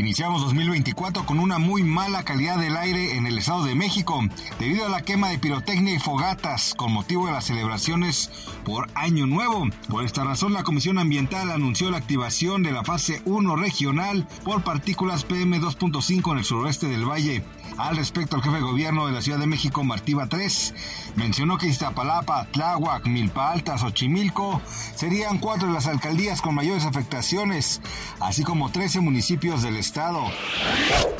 Iniciamos 0.00 0.40
2024 0.40 1.26
con 1.26 1.38
una 1.38 1.58
muy 1.58 1.82
mala 1.82 2.22
calidad 2.22 2.58
del 2.58 2.78
aire 2.78 3.18
en 3.18 3.26
el 3.26 3.36
Estado 3.36 3.64
de 3.64 3.74
México 3.74 4.22
debido 4.58 4.86
a 4.86 4.88
la 4.88 5.02
quema 5.02 5.28
de 5.28 5.38
pirotecnia 5.38 5.94
y 5.94 5.98
fogatas 5.98 6.74
con 6.74 6.90
motivo 6.90 7.26
de 7.26 7.32
las 7.32 7.44
celebraciones 7.44 8.30
por 8.64 8.88
Año 8.94 9.26
Nuevo. 9.26 9.68
Por 9.90 10.06
esta 10.06 10.24
razón, 10.24 10.54
la 10.54 10.62
Comisión 10.62 10.98
Ambiental 10.98 11.50
anunció 11.50 11.90
la 11.90 11.98
activación 11.98 12.62
de 12.62 12.72
la 12.72 12.82
fase 12.82 13.20
1 13.26 13.56
regional 13.56 14.26
por 14.42 14.64
partículas 14.64 15.28
PM2.5 15.28 16.32
en 16.32 16.38
el 16.38 16.44
suroeste 16.44 16.88
del 16.88 17.04
valle. 17.04 17.44
Al 17.76 17.96
respecto, 17.96 18.36
el 18.36 18.42
jefe 18.42 18.56
de 18.56 18.62
gobierno 18.62 19.06
de 19.06 19.12
la 19.12 19.20
Ciudad 19.20 19.38
de 19.38 19.46
México, 19.46 19.84
Martí 19.84 20.14
3, 20.14 20.74
mencionó 21.16 21.58
que 21.58 21.66
Iztapalapa, 21.66 22.46
Tláhuac, 22.52 23.06
Milpa 23.06 23.52
Alta, 23.52 23.76
Xochimilco 23.76 24.62
serían 24.96 25.38
cuatro 25.38 25.68
de 25.68 25.74
las 25.74 25.86
alcaldías 25.86 26.40
con 26.40 26.54
mayores 26.54 26.84
afectaciones, 26.84 27.82
así 28.18 28.44
como 28.44 28.70
13 28.70 29.00
municipios 29.00 29.62
del 29.62 29.76
estado. 29.76 29.89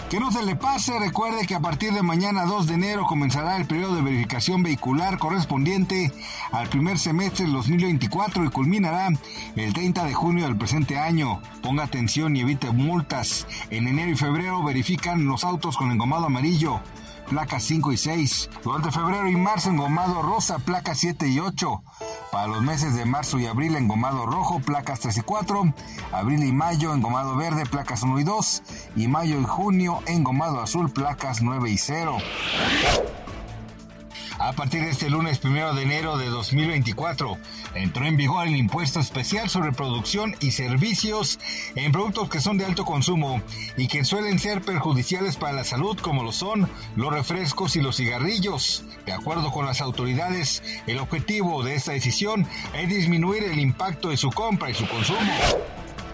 Que 0.09 0.21
no 0.21 0.31
se 0.31 0.45
le 0.45 0.55
pase, 0.55 0.97
recuerde 1.01 1.45
que 1.45 1.57
a 1.57 1.61
partir 1.61 1.93
de 1.93 2.03
mañana 2.03 2.45
2 2.45 2.69
de 2.69 2.75
enero 2.75 3.05
comenzará 3.05 3.57
el 3.57 3.67
periodo 3.67 3.97
de 3.97 4.03
verificación 4.03 4.63
vehicular 4.63 5.19
correspondiente 5.19 6.13
al 6.53 6.69
primer 6.69 6.97
semestre 6.99 7.47
del 7.47 7.55
2024 7.55 8.45
y 8.45 8.49
culminará 8.51 9.09
el 9.57 9.73
30 9.73 10.05
de 10.05 10.15
junio 10.15 10.45
del 10.45 10.57
presente 10.57 10.99
año. 10.99 11.43
Ponga 11.63 11.83
atención 11.83 12.37
y 12.37 12.43
evite 12.43 12.71
multas. 12.71 13.49
En 13.71 13.89
enero 13.89 14.13
y 14.13 14.17
febrero 14.17 14.63
verifican 14.63 15.27
los 15.27 15.43
autos 15.43 15.77
con 15.77 15.91
engomado 15.91 16.27
amarillo 16.27 16.81
placas 17.31 17.63
5 17.63 17.93
y 17.93 17.97
6. 17.97 18.51
Durante 18.65 18.91
febrero 18.91 19.29
y 19.29 19.37
marzo 19.37 19.71
engomado 19.71 20.21
rosa, 20.21 20.59
placas 20.59 20.99
7 20.99 21.29
y 21.29 21.39
8. 21.39 21.83
Para 22.33 22.49
los 22.49 22.63
meses 22.63 22.97
de 22.97 23.07
marzo 23.07 23.39
y 23.39 23.47
abril 23.47 23.77
engomado 23.77 24.27
rojo, 24.27 24.61
placas 24.61 25.01
3 25.01 25.19
y 25.19 25.21
4. 25.23 25.75
Abril 26.13 26.43
y 26.43 26.53
mayo 26.53 26.93
engomado 26.93 27.37
verde, 27.37 27.65
placas 27.67 28.03
1 28.03 28.19
y 28.19 28.25
2. 28.25 28.63
Y 28.97 29.09
mayo 29.09 29.41
y 29.41 29.45
junio 29.45 30.01
engomado 30.07 30.61
azul, 30.61 30.91
placas 30.91 31.41
9 31.41 31.71
y 31.71 31.79
0. 31.79 32.19
A 34.43 34.55
partir 34.55 34.81
de 34.81 34.89
este 34.89 35.11
lunes 35.11 35.39
primero 35.39 35.75
de 35.75 35.83
enero 35.83 36.17
de 36.17 36.31
2024, 36.31 37.37
entró 37.75 38.07
en 38.07 38.17
vigor 38.17 38.47
el 38.47 38.57
impuesto 38.57 38.99
especial 38.99 39.51
sobre 39.51 39.71
producción 39.71 40.35
y 40.41 40.53
servicios 40.53 41.39
en 41.75 41.93
productos 41.93 42.31
que 42.31 42.41
son 42.41 42.57
de 42.57 42.65
alto 42.65 42.87
consumo 42.87 43.43
y 43.77 43.87
que 43.87 44.03
suelen 44.03 44.39
ser 44.39 44.63
perjudiciales 44.63 45.37
para 45.37 45.53
la 45.53 45.65
salud, 45.65 45.99
como 46.01 46.23
lo 46.23 46.33
son 46.33 46.71
los 46.97 47.13
refrescos 47.13 47.77
y 47.77 47.83
los 47.83 47.99
cigarrillos. 47.99 48.83
De 49.05 49.13
acuerdo 49.13 49.53
con 49.53 49.67
las 49.67 49.83
autoridades, 49.83 50.63
el 50.87 51.01
objetivo 51.01 51.63
de 51.63 51.75
esta 51.75 51.93
decisión 51.93 52.47
es 52.73 52.89
disminuir 52.89 53.45
el 53.45 53.59
impacto 53.59 54.09
de 54.09 54.17
su 54.17 54.31
compra 54.31 54.71
y 54.71 54.75
su 54.75 54.89
consumo. 54.89 55.21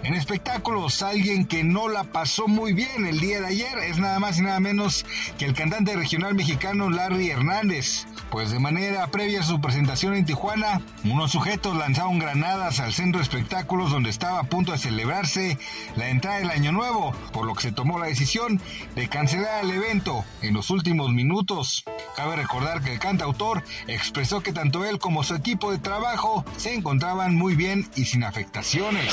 En 0.06 0.14
espectáculos, 0.14 1.02
alguien 1.02 1.46
que 1.46 1.64
no 1.64 1.88
la 1.88 2.04
pasó 2.04 2.46
muy 2.46 2.72
bien 2.72 3.06
el 3.06 3.18
día 3.18 3.40
de 3.40 3.46
ayer 3.46 3.76
es 3.78 3.98
nada 3.98 4.20
más 4.20 4.38
y 4.38 4.42
nada 4.42 4.60
menos 4.60 5.04
que 5.36 5.46
el 5.46 5.52
cantante 5.52 5.96
regional 5.96 6.36
mexicano 6.36 6.90
Larry 6.90 7.30
Hernández. 7.30 8.06
Pues 8.30 8.50
de 8.50 8.58
manera 8.58 9.06
previa 9.06 9.40
a 9.40 9.44
su 9.44 9.60
presentación 9.60 10.14
en 10.14 10.24
Tijuana, 10.24 10.80
unos 11.04 11.30
sujetos 11.30 11.76
lanzaron 11.76 12.18
granadas 12.18 12.80
al 12.80 12.92
centro 12.92 13.18
de 13.18 13.22
espectáculos 13.22 13.90
donde 13.90 14.10
estaba 14.10 14.40
a 14.40 14.44
punto 14.44 14.72
de 14.72 14.78
celebrarse 14.78 15.58
la 15.94 16.08
entrada 16.08 16.38
del 16.38 16.50
año 16.50 16.72
nuevo, 16.72 17.12
por 17.32 17.46
lo 17.46 17.54
que 17.54 17.62
se 17.62 17.72
tomó 17.72 17.98
la 17.98 18.06
decisión 18.06 18.60
de 18.94 19.08
cancelar 19.08 19.64
el 19.64 19.70
evento 19.70 20.24
en 20.42 20.54
los 20.54 20.70
últimos 20.70 21.12
minutos. 21.12 21.84
Cabe 22.16 22.36
recordar 22.36 22.82
que 22.82 22.92
el 22.92 22.98
cantautor 22.98 23.62
expresó 23.86 24.40
que 24.40 24.52
tanto 24.52 24.84
él 24.84 24.98
como 24.98 25.22
su 25.22 25.34
equipo 25.34 25.70
de 25.70 25.78
trabajo 25.78 26.44
se 26.56 26.74
encontraban 26.74 27.36
muy 27.36 27.54
bien 27.54 27.88
y 27.94 28.06
sin 28.06 28.24
afectaciones. 28.24 29.10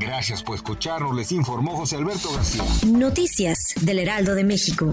Gracias 0.00 0.42
por 0.42 0.54
escucharnos, 0.54 1.14
les 1.14 1.32
informó 1.32 1.76
José 1.76 1.96
Alberto 1.96 2.32
García. 2.32 2.62
Noticias 2.86 3.74
del 3.80 3.98
Heraldo 3.98 4.34
de 4.34 4.44
México. 4.44 4.92